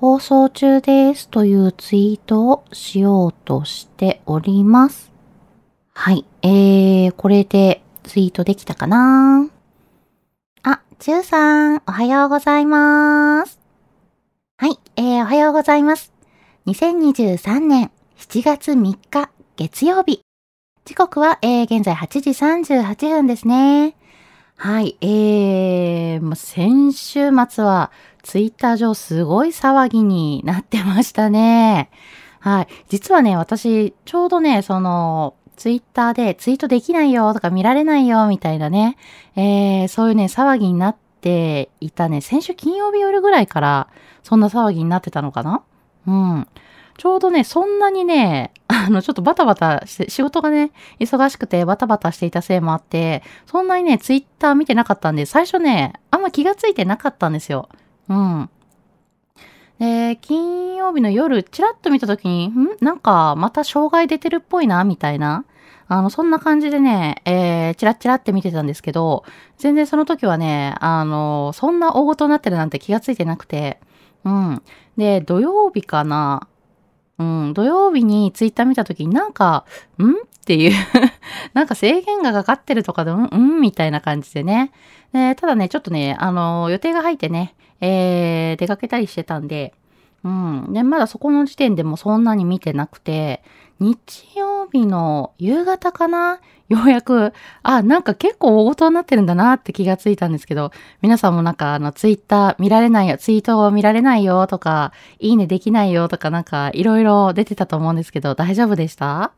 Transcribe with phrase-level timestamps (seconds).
[0.00, 5.10] 放送中ですというツイートをしようとしております。
[5.92, 6.24] はい。
[6.42, 9.50] えー、これでツイートできたかな？
[10.62, 13.58] あ、ちゅうさん、おはようございます。
[14.56, 16.12] はい、えー、おはようございます。
[16.68, 20.20] 2023年7月3日月曜日。
[20.84, 23.96] 時刻は、えー、現在8時38分ですね。
[24.60, 27.92] はい、えー、先週末は
[28.24, 31.90] ツイッター上すごい騒ぎになってましたね。
[32.40, 32.68] はい。
[32.88, 38.96] 実はね、私、ちょうどね、その、ツイッターでツイートできないよとか見られないよみたいなね、
[39.36, 43.88] えー、そういうね、騒ぎになっていたね、先週金曜日夜ぐらいから
[44.24, 45.62] そんな騒ぎになってたのかな？
[46.06, 46.48] うん。
[46.98, 57.68] ちょうどね、そんなにね、あの、ちょっとバタバタして、仕事がね、忙しくてバタバタしていたせいもあって、そんなにね、ツイッター見てなかったんで、最初ね、あんま気がついてなかったんですよ。
[58.08, 58.50] うん。
[59.78, 62.52] で、金曜日の夜、チラッと見たときに、ん？
[62.80, 65.44] なんか、また障害出てるっぽいな、みたいな。
[65.86, 69.22] あの、そんな感じでね、えー、チラッチラって見てたんですけど、
[69.56, 73.78] 全然その時はね、あの、そんな大事になってるなんて気がついてなくて、
[74.24, 74.62] うん。
[74.96, 76.48] で、土曜日かな。
[77.18, 79.64] うん、土曜日にツイッター見た時になんか、
[79.98, 80.10] ん？
[80.10, 80.14] っ
[80.46, 80.72] ていう、
[81.52, 83.60] なんか制限がかかってるとかで、うん、うん？
[83.60, 84.70] みたいな感じでね。
[85.12, 89.74] で、ただね、ちょっとね、あの、予定が入ってね、えー、出かけたりしてたんで、
[90.24, 90.72] うん。
[90.72, 93.42] で、まだそこの時点でもそんなに見てなくて、
[93.80, 96.40] 日曜日の夕方かな？
[96.68, 109.32] ようやく、あ、なんか結構大事になってるんだなって気がついたんですけど、皆さんもなんかあのツイッター見られないよ、ツイートを見られないよとか、いいねできないよとかなんかいろいろ出てたと思うんですけど、大丈夫でした？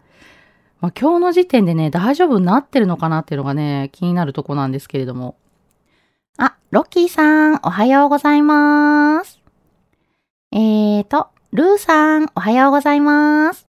[0.80, 5.36] まあ、今日の時点でね、大丈夫になってるのかなっていうのがね、気になるとこなんですけれども。
[6.38, 9.40] あ、ロッキーさん、おはようございます。
[10.52, 13.69] えーと、ルーさん、おはようございます。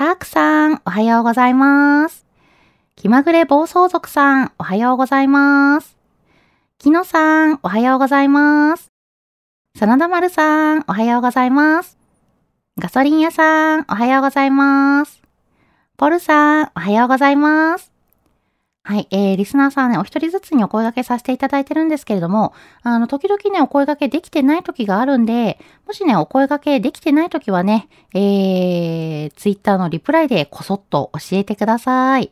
[0.00, 2.24] タークさん、おはようございます。
[2.96, 5.98] 気まぐれ暴走族さん、おはようございます。
[6.78, 8.88] キノさん、おはようございます。
[9.74, 11.98] 真田丸さん、おはようございます。
[12.78, 15.20] ガソリン屋さん、おはようございます。
[15.98, 17.89] ポルさん、おはようございます。
[18.82, 32.30] はい、えー、リスナーさんね、お一人ずつにお声掛けさせていただいてるんですけれども、あの、時々ね、お声掛けできてない時があるんで、もしね、お声掛けできてない時はね、えー、ツイッターのリプライでこそっと教えてください。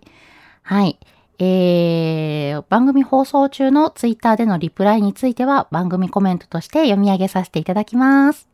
[0.62, 0.98] はい。
[1.38, 8.48] えー、番組放送中のツイッターでのリプライについては番組コメントとして読み上げさせていただきます。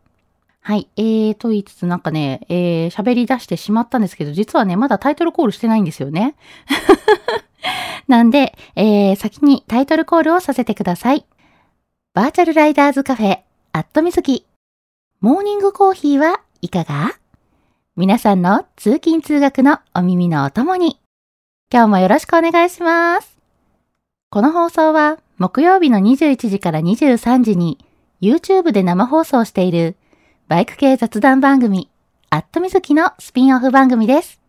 [0.61, 0.89] はい。
[0.97, 6.35] えー、と言いつつなんかね、えー、喋り出してしまったんですけど、実はね、まだタイトルコールしてないんですよね。
[8.09, 11.25] なんで、えー、先にタイトルコールをさせてください。
[12.15, 13.41] バーチャルライダーズカフェ、
[13.73, 14.47] アットみずき。
[15.21, 17.13] モーニングコーヒーはいかが？
[17.97, 21.01] 皆さんの通勤通学のお耳のお供に。
[21.73, 23.39] 今日もよろしくお願いします。
[24.31, 27.79] この放送は木曜日の21時から23時に
[28.21, 29.97] YouTube で生放送している
[30.49, 31.91] バイク系雑談番組、
[32.31, 34.41] アットみずきのスピンオフ番組です。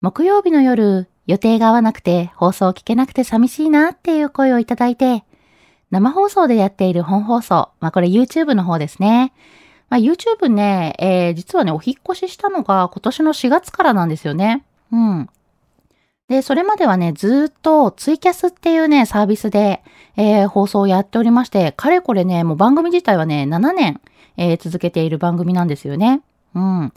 [0.00, 5.24] 木曜日の夜、予定が合わなくて放送を聞けなくて寂しいなっていう声をいただいて、
[5.90, 9.32] 生放送でやっている本放送、まあこれ YouTube の方ですね。
[9.88, 14.64] まあ、YouTube ね、えー、実はね、お引っ越ししたのが今年の4月からなんですよね。
[14.90, 15.28] うん。
[16.28, 19.82] で、それまではね、ずっとツイキャスっていうね、サービスで、
[20.16, 24.00] えー、放送をやっておりまして、かれこれね、もう番組自体はね、7年、
[24.36, 26.20] えー、続けている番組なんですよね。
[26.54, 26.92] うん。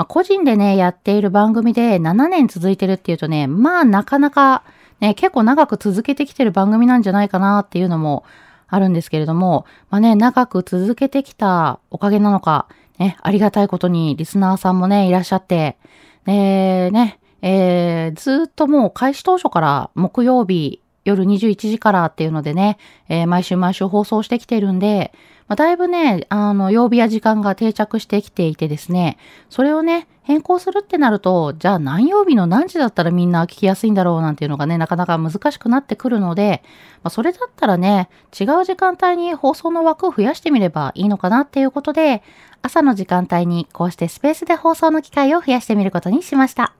[0.00, 4.64] まあ、個人でね、やっている番組で7年続いてるっていうとね、まあなかなか、
[4.98, 8.24] ね、結構長く続けてきてる番組なんじゃないかなっていうのも
[8.66, 12.66] あるんですけれども、まあね、長く続けてきたおかげなのか、
[12.98, 15.76] ね、ありがたいことにリスナーさんもね、いらっしゃって、
[16.24, 22.78] で、ね、えー、ずっともう開始当初から木曜日夜21時からっていうのでね、
[23.10, 25.12] えー、毎週毎週放送してきてるんで、
[25.50, 29.18] まあ、だいぶね、あの、曜日や時間が定着してきていてですね、
[29.48, 36.62] それをね、変更するってなると、じゃあ何曜日の何時だったらみんな聞きやすいんだろうなんていうのがね、なかなか難しくなってくるので、
[37.02, 38.10] まあ、それだったらね、
[38.40, 42.22] 違う時間帯に放送の枠を増やしてみればいいのかなっていうことで、
[42.62, 46.74] 朝の時間帯にこうしてスペースで放送の機会を増やしてみることにしました。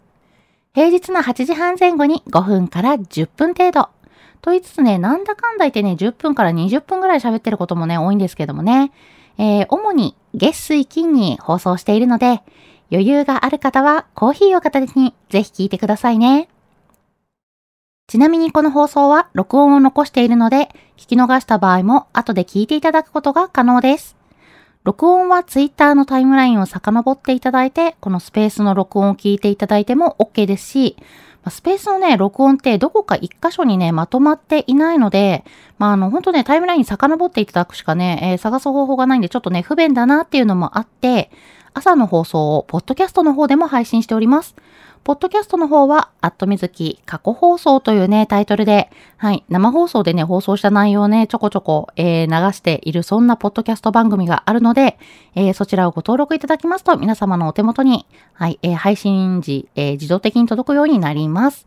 [0.74, 3.88] 平日の8時半前後に5分から10分程度。
[4.42, 8.92] と言いつつね、なんだかんだ言ってね、10分から20分ぐらい喋ってることもね、多いんですけどもね。
[9.38, 12.42] えー、主に月水金に放送しているので、
[12.90, 16.48] 余裕がある方はコーヒーを片手にぜひ聞いてくださいね。
[18.08, 24.16] ちなみにこの放送は録音を残しているので、聞き逃した場合も後で聞いていただくことが可能です。
[24.82, 30.96] 録音は Twitter のタイムラインを遡っていただいて、このスペースの録音を聞いていただいても OK ですし、
[31.48, 35.44] スペースのね、録音ってどこか一箇所にね、まとまっていないので、
[35.78, 41.30] まあ、あの、本当ね、タイムラインに遡っていただくしかね、えー、探す方法がないんで、ちょっとね、不便だなっていうのもあって、
[41.72, 44.54] 朝の放送を、ポッドキャストの方でも配信しております。
[45.02, 54.98] ポッドキャストの方は、アットみずき過去放送というね、タイトルで、はい、生放送でね、放送した内容をね、ちょこちょこ、えー、流している、そんなポッドキャスト番組があるので、
[55.34, 61.66] えー、そちらをご登録いただきますと、皆様のお手元に、はい、えー、配信時、え、自動的に届くようになります。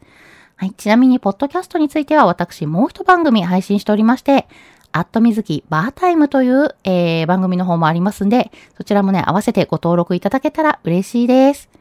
[0.56, 4.48] はい、ちなみに、ポッドキャストについては、私、もう一番組配信しておりまして、
[4.92, 11.74] アットみずきバータイムという、え、番組の方もありますんで、そちらもね、合わせてご登録いただけたら嬉しいです。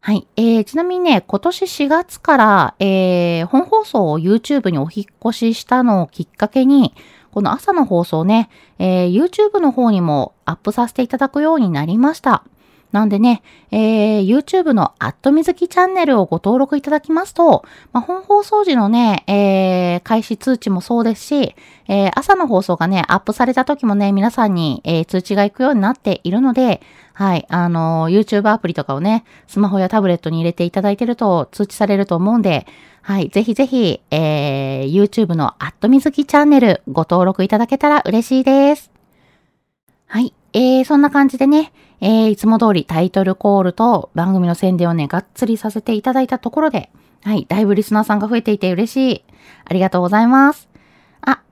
[0.00, 0.26] はい。
[0.36, 6.94] えー、ちなみにね、今年4月から、えー、本放送を YouTube にお引越ししたのをきっかけに、
[7.32, 8.48] この朝の放送ね、
[8.78, 12.44] えー、YouTube の方にもアップさせていただくようになりました。
[12.92, 21.54] なんでね、えー、YouTube のアットみずきチャンネルをご登録いただきますと、まあ、本放送時のね、えー、開始通知もそうですし、
[21.86, 26.80] えー、朝の放送がね、アップされた時もね、皆さんに、えー、通知が行くようになっているので、
[27.18, 32.64] はい、あの、YouTube アプリとかをね、スマホやタブレットに入れていただいてると通知されると思うんで、
[33.02, 38.92] はい、ぜひぜひ、えー、YouTube のアットみずきチャンネルご登録いただけたら嬉しいです。
[40.06, 46.88] はい、えー、そんな感じでね、えー、いつも通りタイトルコールと番組の宣伝をね、がっつりさせていただいたところで、
[47.24, 49.24] はい、だいぶリスナーさんが増えていて嬉しい。
[49.64, 50.68] ありがとうございます。
[51.22, 51.42] あ、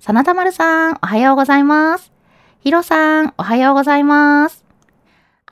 [0.00, 2.10] 真田丸さん、おはようございます。
[2.58, 4.61] ヒロさん、おはようございます。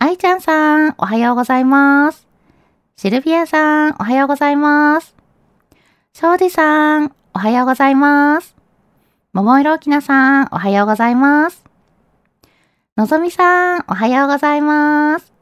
[0.02, 2.26] 愛ちゃんさん、おはようございます。
[2.96, 5.14] シルビアさん、おはようございます。
[6.14, 8.56] 庄司さん、おはようございます。
[9.34, 11.62] 桃色きなさん、おはようございます。
[12.96, 15.34] のぞみさん、おはようございます。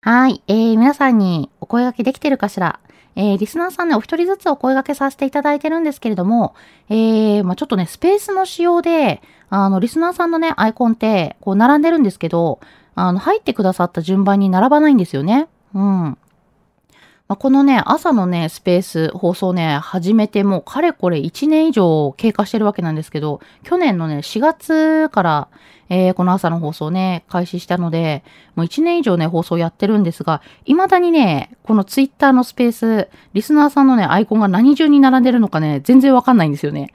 [0.00, 0.42] はい。
[0.48, 2.80] えー、皆さんにお声掛けできてるかしら
[3.14, 6.56] えー、リスナーさんね、お一人ずつお声掛けさせていただいてるんですけれども、
[6.88, 12.58] えー、まあ、ちょっとね、スペースの仕様で、あの、リスナーさんのね、アイコンって、こう、並んでるんですけど、
[12.94, 15.48] あの、入ってくださった順番に並ばないんですよね。
[15.74, 16.18] うん。
[17.28, 25.48] まあ、このね、朝のね、スペース放送ね、始めてもうかれこれ1年以上経過してるわけなんですけど、去年のね、4月から、
[25.88, 28.22] えー、この朝の放送ね、開始したので、
[28.54, 36.92] もう1年以上ね、放送やってるんですが、未だにね、このツイッターのスペース、リスナーさんのね、アイコンが何順に並んでるのかね、全然わかんないんですよね。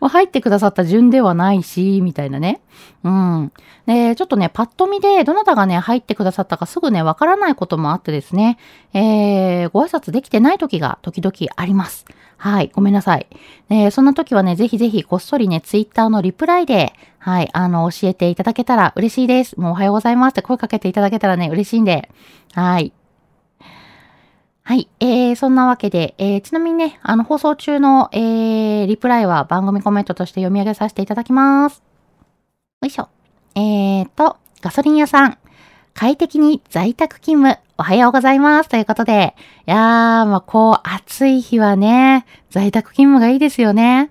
[0.00, 2.60] 入ってくださった順ではないし、みたいなね。
[3.04, 3.52] うん。
[3.86, 8.58] で、ちょっとね、パッと見で、どなたがね、入ってくださったかすぐね、わからないこともあってですね、
[8.94, 12.04] えー、ご挨拶できてない時が時々あります。
[12.36, 13.26] はい、ごめんなさい。
[13.70, 19.58] えー、そんな時はね、ぜひぜひこっそりね、ツイッターのリプライで、はい、あの、教えていただけたら嬉しいです。
[19.60, 22.10] もうおはようございますって声かけていただけたらね、嬉しいんで、
[22.54, 22.92] はい。
[24.64, 24.88] はい。
[25.00, 31.82] えー、そんなわけで、えー、ちなみにね、あの、放送中の、えー、リプライは番組コメントとして読み上げさせていただきます。
[32.80, 33.08] よいしょ。
[33.56, 35.38] えーと、ガソリン屋さん。
[35.94, 37.60] 快適に在宅勤務。
[37.76, 38.68] おはようございます。
[38.68, 39.34] ということで。
[39.66, 39.78] いやー、
[40.26, 44.10] まあ、こう、暑い日はね、在宅勤務がいいですよね。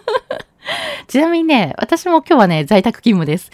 [1.08, 3.50] ちなみにね、私も今日はね、在宅勤務です。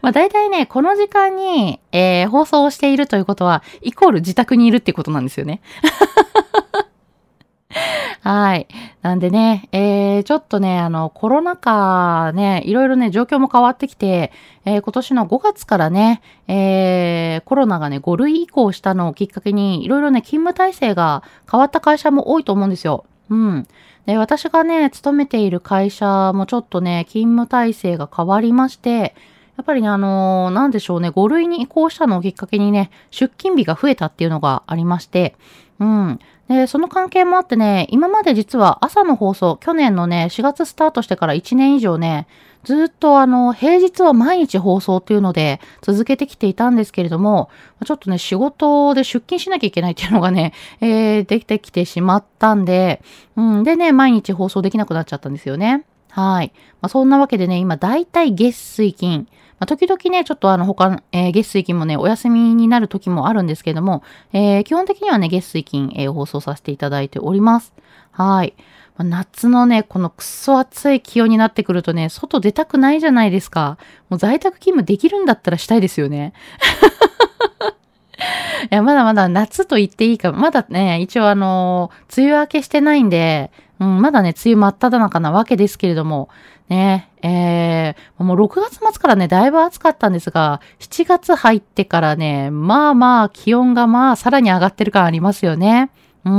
[0.00, 5.60] まあ大体ね、この時間に、えー、放送をしているということは、イコール自宅にいるってことなんですよね。
[8.20, 8.68] はい。
[9.02, 14.32] なんでね、えー、ちょっとね、あの、コロナ禍ね、いろいろね、状況も変わってきて、
[14.64, 23.04] えー、今年の5月からね、えー、コロナがね、5類移行したのをきっかけに、いろいろね、勤務体制が変わった会社も多いと思うんですよ。
[23.30, 23.66] うん。
[24.06, 29.14] で、私がね、勤めている会社もちょっとね、勤務体制が変わりまして、
[29.56, 35.36] やっぱりね、あのー、なんでしょうね、5類に移行したのをきっかけにね、出勤日が増えたっていうのがありまして、
[35.78, 36.18] うん。
[36.48, 42.26] で、その関係もあってね、今まで実は朝の放送、去年のね、4月スタートしてから1年以上ね、
[42.64, 47.50] ずっとあの、平日は毎日放送っていうので続けてきていたんですけれども、
[47.84, 53.02] ちょっとね、仕事で出勤しなきゃいけないっていうのがね、えー、できてきてしまったんで、
[53.36, 55.84] うん、でね、毎日放送できなくなっちゃったんですよね。
[56.10, 56.52] はい。
[56.80, 59.26] まあ、そんなわけでね、今、だいたい月水金、
[59.62, 64.02] まあ、時々ね、ちょっとあの、他、えー、月水金もね、お休みになる時もあるんですけども、
[64.32, 67.72] えー、基本的にはね、月水金、えー、放送させていただいております。
[68.10, 68.54] はい。
[68.96, 73.78] まあ、夏のね、このくっそ暑い気温になってくるとね、外出たくないじゃないですか。
[74.08, 76.32] もう在宅勤務できるんだったらしたいですよね。
[78.68, 86.28] いや、まだまだ夏と言っていいか、まだね、一応あの、梅雨明けしてないんで、うん、まだね、梅雨真っ只中なわけですけれども、
[86.72, 95.90] ね、えー、もう6月末からね、だいぶ暑かったんですが、7月入ってからね、まあまあ気温がまあさらに上がってる感ありますよね。
[96.24, 96.32] うん。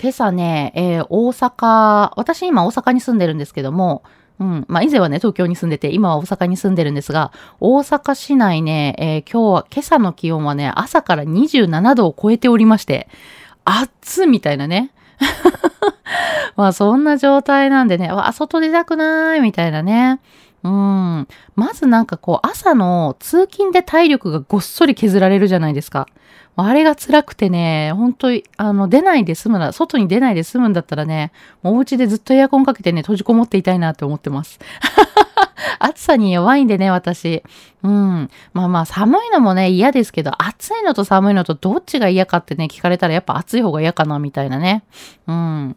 [0.00, 4.04] 今朝ね、えー、大阪、私今大阪に住んでるんですけども、
[4.40, 4.64] うん。
[4.68, 13.08] まあ、以前はね、東京に住んでて、今は大阪に住んでるんですが、大阪市内ね、えー、今日は、今朝の気温はね、朝から27度を超えておりまして、
[13.64, 14.92] 暑みたいなね。
[16.58, 20.20] まあそんな状態なんでね、わ、外出たくないみたいなね。
[20.64, 21.28] うん。
[21.54, 26.08] まずなんかこう朝の通勤で体力がごっそり削られるじゃないですか。
[26.56, 31.30] あれが辛くてね、本当に、あの、出ないで済むな、外に出ないで済むんだったらね、
[31.62, 34.58] もうお家でずっとエアコンかけてね、閉じこもっていたいなって思ってます。
[35.78, 37.44] 暑さに弱いんでね、私。
[37.84, 38.28] うん。
[38.52, 44.82] まあまあ、寒いのもね、嫌ですけど、暑いのと寒いのとどっちが嫌かってね、聞かれたらやっぱ暑い方が嫌かな、みたいなね。
[45.28, 45.76] うん。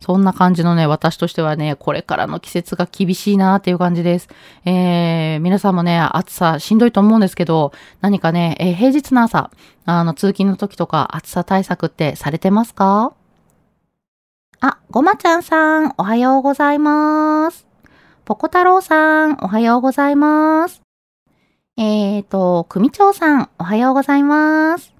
[0.00, 4.28] そんな感じのね、私としてはね、これからの季節が厳しいなっていう感じです。
[4.64, 9.50] えー、皆さんもね、暑さしんどいと思うんですけど、何かね、えー、平日の朝、
[9.86, 13.12] あの、通勤の時とか暑さ対策ってされてますか？
[14.60, 17.66] あ、ごまちゃんさん、おはようございます。
[18.24, 20.82] ぽこ太郎さん、おはようございます。
[21.76, 24.97] えーと、組長さん、おはようございます。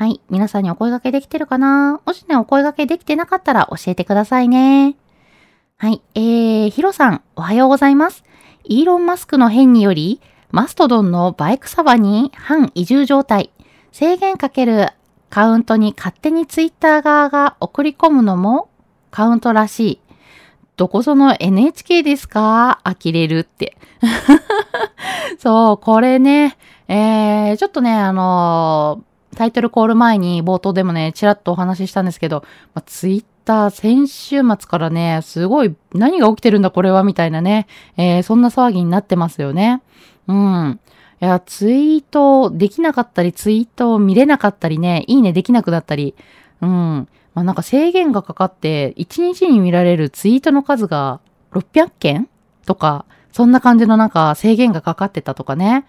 [0.00, 0.18] はい。
[0.30, 2.00] 皆さんにお声掛けできてるかな？
[2.06, 4.96] もしね、お声掛けできてなかったら教えてくださいね。
[5.76, 6.00] はい。
[6.14, 8.24] えー、ヒロさん、おはようございます。
[8.64, 13.50] イーロン・マスクの変により、マストドンのバイクサバに反移住状態、
[13.92, 14.88] 制限かける
[15.28, 18.70] カウントに勝手にツイッター側が送り込むのも
[19.10, 20.00] カウントらしい。
[20.78, 22.80] どこぞの NHK ですか？
[22.84, 23.76] 呆れるって。
[25.38, 26.56] そう、これね、
[26.88, 32.44] えー、ちょっとね、あのー、タイトルコール前に冒頭でもね、ちらっとお話ししたんですけど、
[32.74, 39.82] まあ、ツイッター先週末からね、すごい何が起きてるんだこれはみたいなね、えー、そんな騒ぎになってますよね。
[40.26, 40.80] うん。
[41.22, 46.14] いや、ツイートできなかったり、ツイートを見れなかったりね、いいねできなくなったり、
[46.60, 47.08] うん。
[47.34, 51.20] まあ、なんか制限がかかって、1日に見られるツイートの数が
[51.52, 52.28] 600件
[52.66, 55.86] とか、そんな感じのなんか制限がかかってたとかね。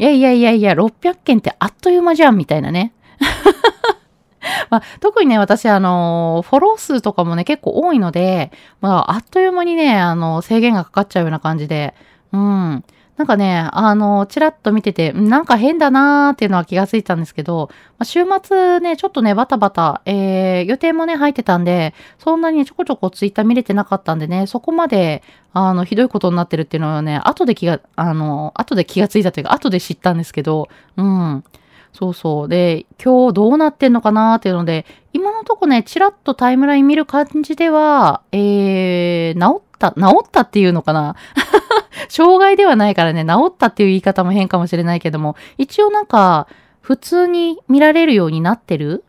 [0.00, 2.94] いやいやいやいや、600件ってあっという間じゃん、みたいなね。
[4.70, 11.92] まあ、特にね、私、あの、フォロー数とかもね、結構多いので、まあ、あっという間にね、あの、制限がかかっちゃうような感じで、
[12.32, 12.82] うん。
[13.20, 25.22] なんかね、あの、ちらっと見てて、なんか変だなーっていうのは気がついたんですけど、まあ、週末ね、ちょっとね、バタバタ、えー、予定もね、入ってたんで、そんなにちょこちょこツイッター見れてなかったんでね、そこまで、
[25.52, 31.44] あの、ひどいことになってるっていうのはね、後で気が、あの、後で気がついたというか、後で知ったんですけど、うん。
[31.92, 32.48] そうそう。
[32.48, 41.16] で、今日どうなってんのかなーっていうので、今のとこね、ちらっとタイムライン見る感じでは、えー、治った、治ったっていうのかな
[42.10, 46.48] 障害ではないからね、治ったっていう言い方も変かもしれないけども、一応なんか、
[46.80, 49.04] 普通に見られるようになってる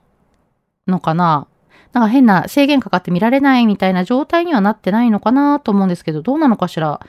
[0.88, 1.48] のかな？
[1.94, 7.00] なんか変な制限かかって見られないみたいな状態にはなってないのかなと思うんですけど、どうなのかしら？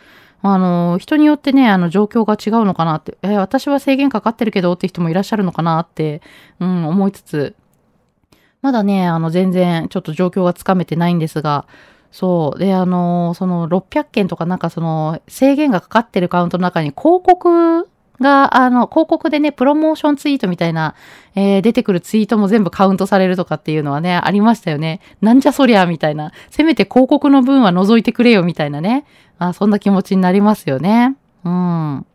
[0.45, 6.21] あの、人によってね、あの、状況が違うのかなって、え私は制限かかってるけどって人もいらっしゃるのかなって、
[6.59, 7.55] うん、思いつつ、
[8.61, 11.67] まだね、あの、全然ちょっと状況がつかめてないんですが、
[12.13, 12.59] そう。
[12.59, 17.89] で、あの、その600件とかなんかその制限がかかってるカウントの中に広告
[18.21, 20.95] が、あの、広告でね、プロモーションツイートみたいな、
[21.35, 25.01] えー、出てくるツイートも全部カウントされるとかっていうのはね、ありましたよね。
[25.23, 26.33] なんじゃそりゃ、みたいな。
[26.51, 29.07] せめて広告の分は除いてくれよ、みたいなね。
[29.39, 31.17] まあそんな気持ちになりますよね。
[31.45, 32.07] うん。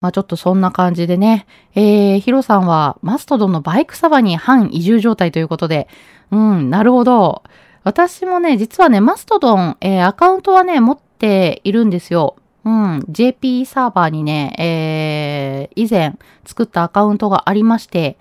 [0.00, 5.88] まあちょっとそんな感じでね、えー、ヒロさんはマストドンのバイクサバに反移住状態ということで、
[6.30, 7.42] うん、なるほど。
[7.88, 12.36] 私もね、実はね、マストドン、えー、アカウントはね、持っているんですよ。
[12.66, 18.18] うん、JP サーバーにね、えー、以前作ったアカウントがありまして、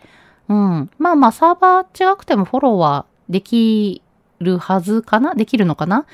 [0.48, 4.02] うん、まあまあサーバー違くてもフォローはでき
[4.40, 5.36] るはずかな？
[5.36, 6.06] できるのかな？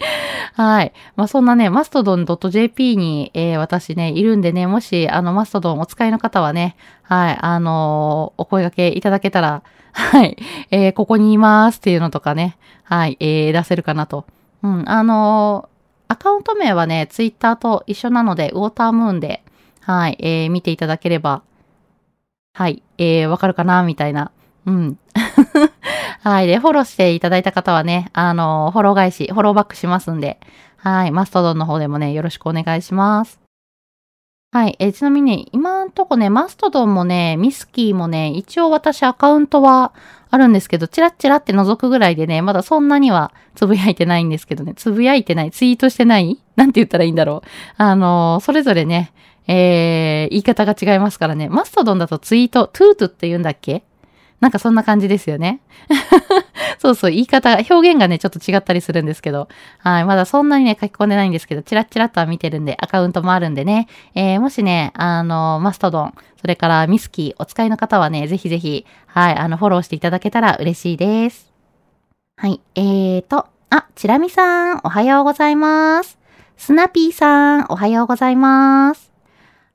[0.54, 0.92] はい。
[1.16, 10.36] まあ、そんなね、マストドン .jp に、えー、私ね、いるんでね、もし、あの、マストドンお使いの方はね、はい、あのー、お声掛けいただけたら、 はい、
[10.70, 14.24] えー、ここにいますっていうのとかね、はい、えー、出せるかなと。
[14.62, 15.70] うん、あの
[16.08, 19.42] アカウント名はね、ツイッターと一緒なので、ウォータームーンで、
[19.80, 21.42] はい、え、見ていただければ、
[22.52, 24.32] はい、え、わかるかなみたいな。
[24.66, 24.98] うん。
[26.20, 26.46] はい。
[26.46, 30.40] で、フォローしていただいた方はね、あの、フォロー返し、フォローバックしますんで、
[30.76, 31.10] はい。
[31.10, 33.40] マストドンの方でもね、よろしくお願いします。
[34.52, 34.74] はい。
[34.80, 39.92] えちなみにね、今んとこね、マストドンもね、ミスキーもね、一応私アカウントは
[40.28, 47.48] あるんですけど、チラッチラって覗くぐらいでね、まだそんなにはつぶやいてないんですけどね、つぶやいてない、ツイートしてないなんて言ったらいいんだろう。
[47.76, 49.12] あのそれぞれね、
[49.46, 53.84] えー、言い方が違いますからね、マストドンだとツイート、トゥートって言うんだっけ
[54.40, 55.60] なんかそんな感じですよね。
[56.78, 71.52] そうそう、言い方、表現がね、ちょっと違ったりするんですけど、はい、まだそんなにね、書き込んでないんですけど、チラッチラッとは見てるんで、アカウントもあるんでね、えー、もしね、あの、マストドン、それからミスキー、お使いの方はね、ぜひぜひ、はい、あの、フォローしていただけたら嬉しいです。
[72.36, 76.18] はい、えーと、あ、チラミさん、おはようございます。
[76.56, 79.09] スナピーさん、おはようございます。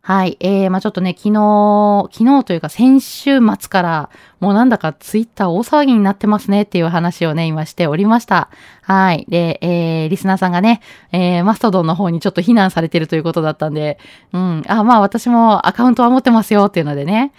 [0.07, 0.37] はい。
[0.39, 8.51] えー、まあちょっとね、昨日、昨日というか先週末から、もうなんだかツイッター大騒ぎになってますねっていう話をね、今しておりました。
[8.83, 9.25] はい。
[9.29, 13.97] で、えー、リスナーさんがね、えー、マストドンの方にちょっと非難されてるということだったんで、
[14.31, 14.63] うん。
[14.67, 17.31] あ、まあ私もアカウントは持ってますよっていうのでね。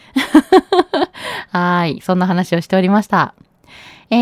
[1.52, 2.00] はい。
[2.02, 3.35] そんな話をしておりました。
[4.11, 4.16] え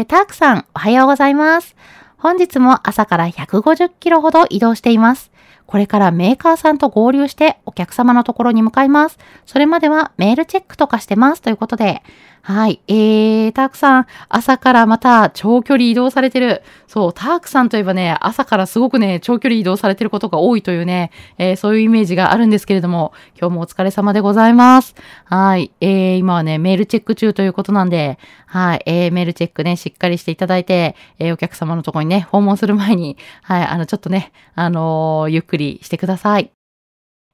[0.00, 1.76] ー、タークさん、おはようございます。
[2.16, 5.33] 本日も朝から150キロほど移動しています。
[5.74, 9.18] これからメーカーさんと合流してお客様のところに向かいます。
[9.44, 12.04] それまではメールチェックとかしてますということで、
[12.46, 12.78] はい。
[12.88, 16.62] えー、タークさん、朝からまた長距離移動されてる。
[16.86, 24.94] そう、タークさんといえばね、朝からすごくね、長距離移動されてることが多いというね、えー、そういうイメージがあるんですけれども、今日もお疲れ様でございます。
[25.24, 25.72] はい。
[25.80, 28.82] えー、今はね、メールチェック中ということなんで、はい。
[28.84, 36.50] えー、メールチェックね、しっかりしていただいて、えー、お客様のとこにね、訪問する前に、はい、あの、ちょっとね、あのー、ゆっくりしてください。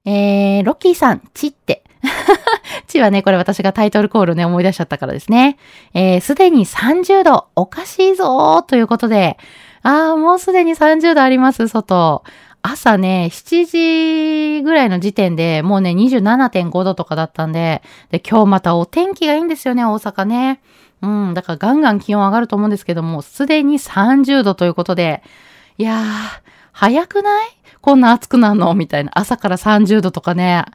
[0.05, 1.83] えー、ロッキーさん、チって。
[2.91, 5.57] チはね、これ私がタイトルコールね、思い出しちゃったからですね。
[5.95, 9.39] えー、すでに30度、おかしいぞということで、
[9.83, 12.23] あー、もうすでに30度あります、外。
[12.63, 20.61] 朝ね、7時ぐらいの時点でもうね、27.5度とかだったんで、で、今日またお天気がいいんですよね、大阪ね。
[21.01, 25.23] うん、だからガンガン気温上がると思うんですけども、すでに30度ということで、
[25.79, 26.03] いやー、
[26.73, 27.47] 早くない？
[27.81, 28.75] こんな暑くなるの？
[28.75, 29.13] みたいな。
[29.15, 30.67] 朝から30度とかね。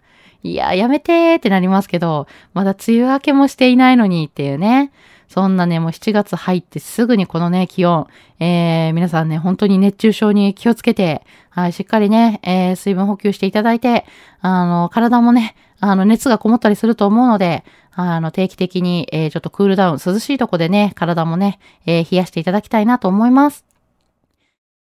[0.46, 4.92] いや、やめてーってなりますけど、まだ梅雨明けもしていないのにっていうね。
[5.28, 8.06] そんなね、もう7月入ってすぐにこのね、気温、
[8.40, 14.06] えー、皆さんね、本当に熱中症に気をつけて、はい、しっかりね、えー、水分補給していただいて、
[14.40, 17.64] あの、体もね、あの、熱がこもったりすると思うので、
[17.96, 23.66] あの、定期的に、えー、ちょっとクールダウン、涼しいとこでね、体もね、えー、冷やしていただきたいなと思います。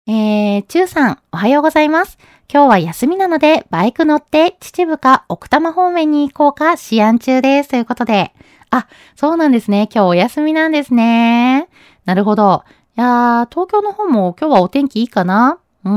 [0.07, 2.19] えー、ちゅうさん、おはようございます。
[2.47, 7.69] 今日は休みなので、バイク乗って秩父か奥多摩方面に行こうか思案中です。
[7.69, 8.31] ということで。
[8.69, 9.89] あ、そうなんですね。
[9.91, 11.69] 今日お休みなんですね。
[12.05, 12.63] なるほど。
[12.95, 15.57] いやー、東京の方も今日はお天気いいかな？
[15.83, 15.93] うん。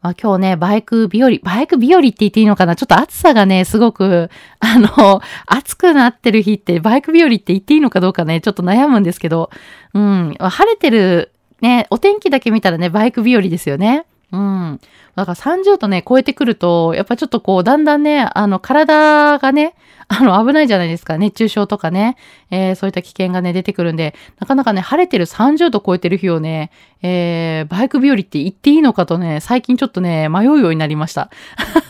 [0.00, 2.76] まあ、今日ね、バイク日和、バイク日和って言っていいのかな？
[2.76, 9.50] ちょっと暑さがね、すごく、あの、暑くなってる日って、バイク日和って言っていいのかどうかね、ちょっと悩むんですけど、
[9.92, 11.32] うん、晴れてる
[11.64, 14.04] ね、お天気だけ見たらね、バイク日和ですよね。
[14.32, 14.80] うん。
[15.16, 19.74] だから30度ね、超えてくると、やっぱちょっとこう、だんだんね、あの、体がね、
[20.08, 21.16] あの、危ないじゃないですか。
[21.16, 22.18] 熱中症とかね、
[22.50, 31.30] えー、そういった危険がね、出てくるんで、なかなかね、晴れてる30度超えてる日をね、えー、バイク日和って言っていいのかとね、最近ちょっとね、迷うようになりました。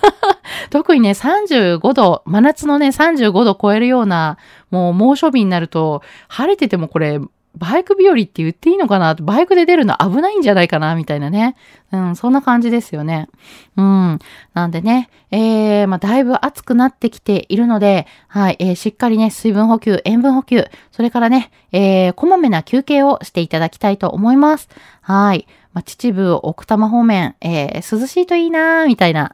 [0.70, 4.38] 特にね、35度、真夏のね、35度超えるような、
[4.70, 7.18] もう猛暑日になると、晴れててもこれ、
[7.56, 9.14] バイク日和って言っていいのかな？
[9.14, 10.94] バイクで出るの危ないんじゃないかな？
[10.96, 11.56] みたいなね。
[11.92, 13.28] うん、そんな感じですよね。
[13.76, 14.18] うん。
[14.54, 24.68] なんでね、えー、まあ、だいぶ暑くなってきているので、はい、えー、しっかりね、水分補給、塩分補給、それからね、えー、こまめな休憩をしていただきたいと思います。
[25.00, 25.46] はい。
[25.72, 29.32] まあ、秩父、奥多摩方面、えー、涼しいといいなー、みたいな。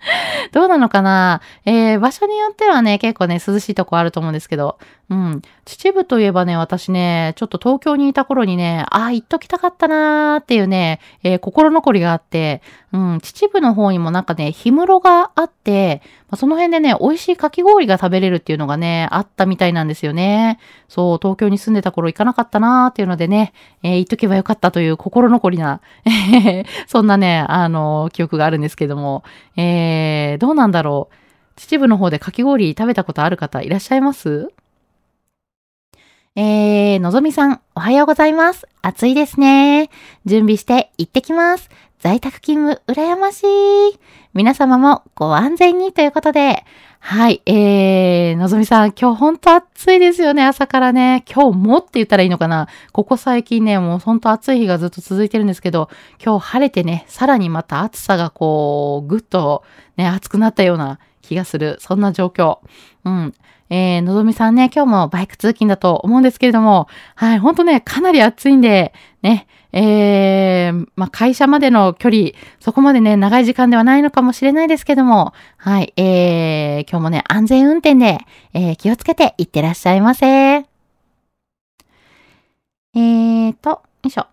[0.52, 1.40] どうなのかな？
[1.64, 4.78] えー、場所によってはね、結構ね、涼しいとこあると思うんですけど、
[5.10, 5.42] うん。
[5.64, 20.58] 秩父といえばね、私ね、ちょっと東京にいた頃にね、ああ、行っときたかったなーっていうね、えー、心残りがあって、うん、秩父の方にもなんかね、氷室があって、まあ、その辺でね、美味しいかき氷が食べれるっていうのがね、あったみたいなんですよね。
[20.88, 25.80] そう、東京に住んでた頃行かなかったなーっていうのでね、えー、行っとけばよかったという心残りな、
[26.86, 29.22] そんなね、あの、記憶があるんですけども、
[29.56, 29.78] えー、
[30.34, 31.14] えどうなんだろう。
[31.56, 34.52] 秩父の方でかき氷食べたことある方いらっしゃいます？
[36.36, 38.68] えー、のぞみさん、おはようございます。
[38.80, 39.90] 暑いですね。
[40.24, 41.68] 準備して行ってきます。
[41.98, 43.98] 在宅勤務、羨ましい。
[44.32, 46.64] 皆様もご安全にということで、
[47.00, 51.24] はい、えー、のぞみさん、今日ほんと暑いですよね、朝からね。
[51.28, 52.68] 今日もって言ったらいいのかな。
[52.92, 55.90] ここ最近ね、もうほんと暑い日がずっと続いてるんですけど、
[56.24, 59.64] 今日晴れてね、さらにまた暑さがこう、ぐっと
[59.96, 61.78] ね、暑くなったような気がする。
[61.80, 62.60] そんな状況。
[63.04, 63.34] うん。
[63.70, 78.18] えー、のぞみさんね、今日もバイク通勤だと思うんですけれども、はい、ほんとね、かなり暑いんで、ね、えー、まあ、会社までの距離、そこまでね、長い時間ではないのかもしれないですけども、はい、えー、今日もね、安全運転で、
[78.54, 80.26] えー、気をつけていってらっしゃいませ。
[80.26, 84.26] えーと、よいしょ。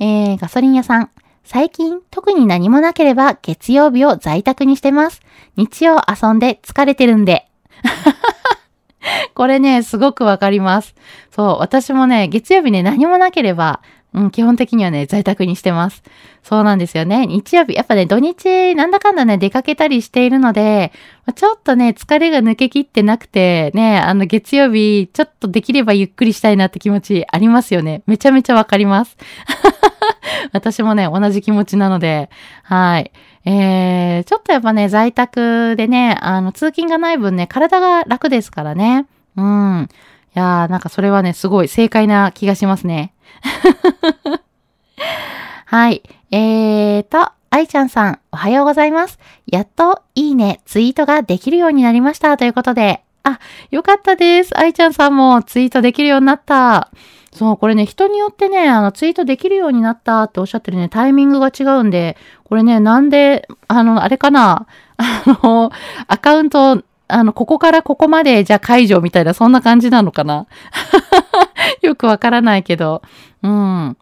[0.00, 1.10] えー、ガソリン屋さん。
[1.44, 5.22] 最近特に何もなければ月曜日を在宅にしてます。
[5.56, 7.48] 日曜遊んで疲れてるんで。
[9.34, 10.94] これね、すごくわかります。
[11.30, 13.80] そう、私もね、月曜日ね、何もなければ、
[14.14, 16.02] うん、基本的にはね、在宅にしてます。
[16.42, 17.26] そうなんですよね。
[17.26, 20.92] 日曜日、やっぱね、土日、なんだかんだね、出かけたりしているので、
[21.34, 28.02] ちょっとね、疲れが抜けきってなくて、ね、あの、月曜日、ちょっとできればゆっくりしたいなって気持ちありますよね。
[28.06, 29.16] めちゃめちゃわかります。
[30.52, 32.30] 私もね、同じ気持ちなので、
[32.62, 33.12] はい。
[33.44, 39.06] えー、ちょっとやっぱね、在宅でね、あの、通勤がない分ね、体が楽ですからね。
[39.36, 39.88] うん。
[40.34, 43.12] いやー、なんかそれはね、すごい正解な気がしますね。
[45.66, 46.02] はい。
[46.30, 49.18] えーと、愛ちゃんさん、おはようございます。
[49.46, 52.36] やっと、いいね、ツイートができるようになりました。
[52.36, 53.38] ということで、あ、
[53.70, 54.58] よかったです。
[54.58, 56.90] 愛ちゃんさんもツイートできるようになった。
[57.32, 65.70] そう、これね、人によってね、あの、ツイートできるようになったっておっしゃってるね、タイミングが違うんで、これね、なんで、あの、あれかな、あの、
[66.06, 70.46] アカウント、あの、ここからここまで、じゃあ解除みたいな、そんな感じなのかな？
[71.82, 73.02] よくわからないけど、
[73.42, 73.96] うん。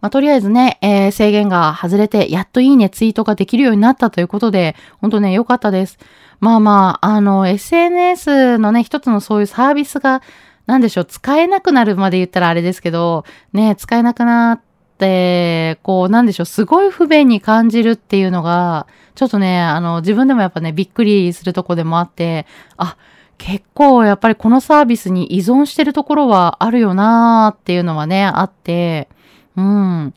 [0.00, 5.98] まあ、とりあえずね、えー、制限が外れて、やっといいね、ツイートができるようになったということで、ほんとね、良かったです。
[6.40, 10.20] まあまあ、あの、SNS のね、一つのそういうサービスが、
[10.66, 14.60] なんでしょう、使えなくなるまで言ったらあれですけど、ね、使えなくなっ、
[14.98, 22.96] こう、なんでしょう、すごい不便に感じるっていうのが、ちょっとね、あの、自分でもやっぱね、びっくりするとこでもあって、あ、
[23.38, 29.08] 結構やっぱりこのサービスに依存してるところはあるよなーっていうのはね、あって、
[29.56, 30.14] うん。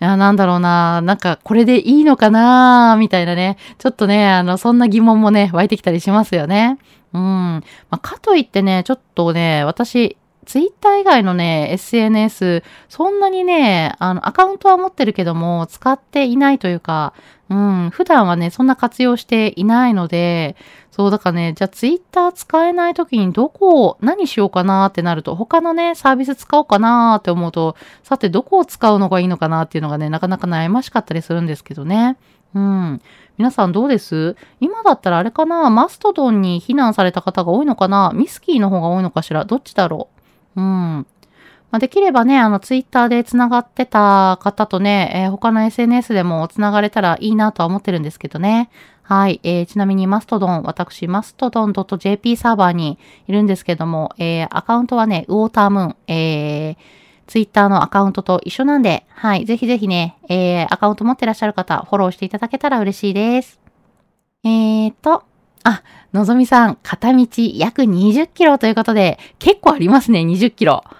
[0.00, 6.78] いや、なんだろうな、なんかこれでいいのかなみたいなね、ちょっとね、あの、そんな疑問もね、湧いてきたりしますよね。
[7.12, 7.20] うん。
[7.22, 10.17] まあ、かといってね、ちょっとね、私、
[10.48, 17.12] ツイッター以外のね、SNS、そんなにね、あの、アカウントは持ってるけども、使っていないというか、
[17.50, 20.56] うん、普段はね、そんな活用していないので、
[20.90, 32.16] そう、だからね、じゃあツイッター使えない時にどこを、何しようかなってなると、他のね、サービス使おうかなって思うと、さてどこを使うのがいいのかなっていうのがね、なかなか悩ましかったりするんですけどね。
[32.54, 33.02] うん。
[33.36, 34.34] 皆さんどうです？
[34.60, 35.68] 今だったらあれかな？
[35.68, 38.12] マストドンに避難された方が多いのかな？
[38.14, 39.44] ミスキーの方が多いのかしら？
[39.44, 40.17] どっちだろう？
[40.58, 41.06] うん。
[41.70, 48.70] まあ、できればね、あの、ツイッターで繋がってた方とね、えー、他の SNS でも繋がれたらいいなとは思ってるんですけどね。
[49.02, 49.40] はい。
[49.44, 56.76] えー、ちなみにマストドン、私、マストドン .jp サーバーにいるんですけども、えー、アカウントはね、ウォータームーン、えー、
[57.26, 59.44] ツイッターのアカウントと一緒なんで、はい。
[59.44, 63.60] ぜひぜひね、えー、アカウント持ってらっしゃる方、フォローしていただけたら嬉しいです。
[64.44, 65.24] えーと、
[65.64, 70.84] あ、のぞみさん、片道約20キロということで、結構ありますね、20キロ。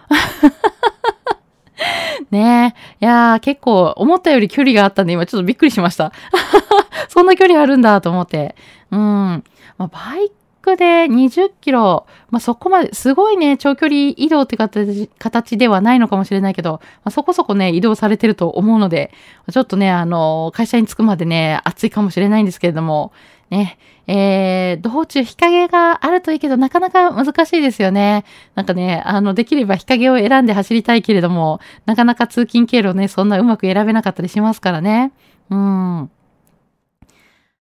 [2.30, 3.04] ねえ。
[3.04, 6.12] いやー、結構、思ったより距離があったんで、今ちょっとびっくりしました。
[7.08, 8.56] そんな距離あるんだと思って。
[8.90, 9.44] うん。
[9.78, 19.12] まあ、バイクで20キロ、まあ、そこまで、すごいね、長距離移動って形形ではないのかもしれないけど、まあ、そこそこね、移動されてると思うので、
[19.50, 23.12] ちょっとね、あの、会社に着くまでね、暑いかもしれないんですけれども、
[23.50, 28.24] ね、えー、道中日陰があるといいけど、なかなか難しいですよね。
[28.54, 35.12] なんかね、あの、できれば日陰を選んで走りたいけれども、なかなか通勤経路ね、そんなうまく選べなかったりしますからね。
[35.50, 36.10] うん。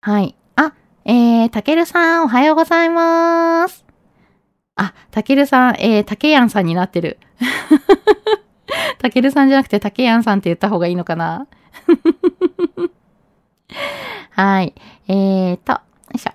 [0.02, 0.34] はい。
[0.56, 3.84] あ、えー、たけるさん、おはようございます。
[4.76, 7.18] あ、たけるさん、えー、たけやんさんになってる。
[8.98, 11.46] たけるさんじゃなくてたけやんさんって言った方がいいのかな
[14.30, 14.74] はい。
[15.09, 15.80] えーと、よ
[16.14, 16.33] いしょ。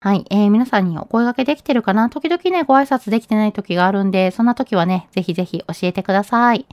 [0.00, 0.24] はい。
[0.30, 2.08] えー、皆さんにお声掛けできてるかな？
[2.08, 6.66] 時々ね、ご挨拶できてない時があるんで、そんな時はね、ぜひぜひ教えてください。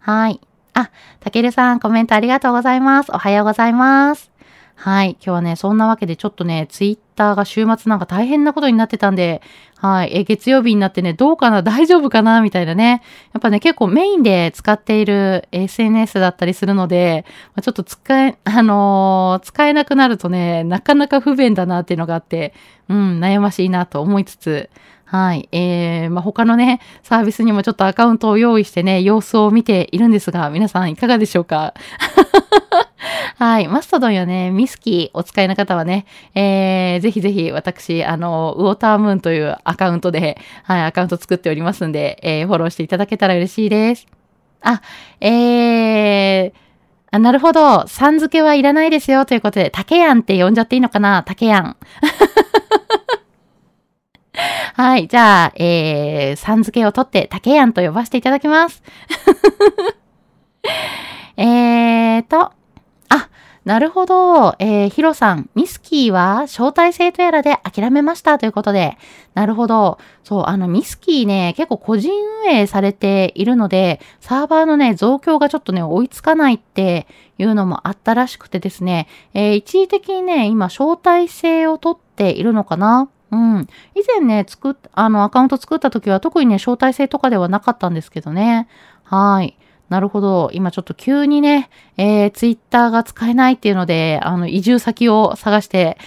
[0.00, 0.40] はい。
[0.74, 0.90] あ、
[1.20, 3.12] たけるさん、コメントありがとうございます。
[3.12, 4.32] おはようございます。
[4.74, 5.12] はい。
[5.12, 9.42] 今日はね、そんなわけでちょっとね、ツイッターが週末なんか大変なことになってたんで、
[9.76, 10.10] はい。
[10.12, 11.60] え、月曜日になってね、どうかな？
[11.64, 12.40] 大丈夫かな？
[12.40, 13.02] みたいなね。
[13.32, 22.54] やっぱね、結構メインで使っている SNS だったりするので、まあ、ちょっと使え、あのー、使えなくなるとね、なかなか不便だなっていうのがあって、
[22.88, 24.70] うん、悩ましいなと思いつつ、
[25.04, 25.48] はい。
[25.52, 31.74] えー、まあ、他のね、サービスにもちょっとアカウントを用意してね、様子を見ているんですが、皆さんいかがでしょうか？
[33.36, 33.68] はい。
[33.68, 44.06] マストドンやね、ミスキーお使いの方はね、えー、ぜひぜひ私、あの、ウォータームーンというアカウントで、はい、アカウント作っておりますんで、えー、フォローしていただけたら嬉しいです。
[44.62, 44.80] あ、
[45.20, 46.52] えー、
[47.10, 47.86] あ、なるほど。
[47.86, 49.24] さん付けはいらないですよ。
[49.24, 51.22] ということで、竹やんって呼んじゃっていいのかな？
[51.22, 51.76] 竹やん。
[54.74, 55.06] はい。
[55.06, 58.82] じゃあ、えー、さん付けを取って、竹やんと呼ばせていただきます。
[61.36, 62.52] えーと、
[63.64, 64.56] なるほど。
[64.58, 68.98] えー、ヒロさん、ミスキーは招待制とやらで諦めましたということで、
[69.32, 69.98] なるほど。
[70.22, 72.12] そう、あの、ミスキーね、結構個人
[72.44, 77.06] 運営されているので、サーバーのね、増強がちょっとね、追いつかないって
[77.38, 83.66] いうのもあったらしくてですね、えー、一時的にね、今、招待制を取っているのかなうん。
[83.94, 88.68] 以前ね、作っ、あの、アカウント作った時は特にね、招待制とかではなかったんですけどね。
[89.04, 89.56] はい。
[89.88, 90.50] なるほど。
[90.52, 95.98] 今ちょっと急にね、えー、ツイッターが使えないっていうので、あの、移住先を探して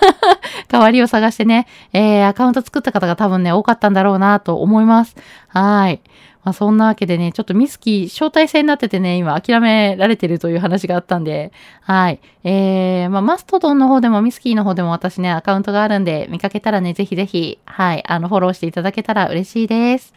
[0.68, 5.16] 代わりを探してね、えー、アカウント作った方が多分ね、多かったんだろうなと思います。
[5.48, 6.00] はい。
[6.44, 12.20] まあ、そんなわけでね、ちょっとミスキー、招待制になっててね、今諦められてるという話があったんで、はい。
[12.44, 20.14] えー、まあ、マストドンの方でもミスキーの方でも私ね、アカウントがあるんで、見かけたらね、ぜひぜひ、はい、あの、フォローしていただけたら嬉しいです。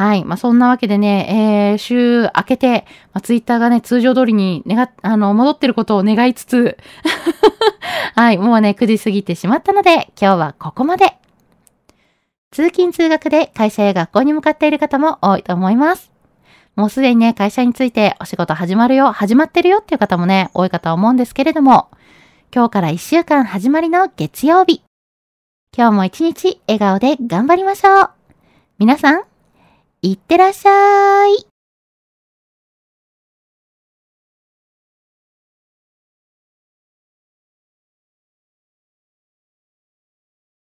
[0.00, 0.24] はい。
[0.24, 6.78] まあ、そんなわけでね、えー、週明けて、まあ、ツイッターがね、通常通りに願あの、戻ってることを願いつつ、
[8.16, 8.38] はい。
[8.38, 11.18] もうね、9時過ぎてしまったので、今日はここまで。
[12.50, 16.10] 通勤通学で会社や学校に向かっている方も多いと思います。
[16.76, 21.90] もうすでにね、会社についてお仕事始まるよ、始まってるよっていう方もね、多いかと思うんですけれども、
[22.54, 24.82] 今日から1週間始まりの月曜日。
[25.76, 28.10] 今日も一日笑顔で頑張りましょう。
[28.78, 29.29] 皆さん、
[30.02, 31.49] いってらっしゃい。